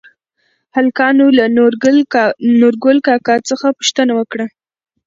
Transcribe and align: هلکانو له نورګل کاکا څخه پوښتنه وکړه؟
هلکانو 0.75 1.25
له 1.37 1.45
نورګل 2.71 2.97
کاکا 3.07 3.35
څخه 3.49 3.67
پوښتنه 3.77 4.11
وکړه؟ 4.19 4.45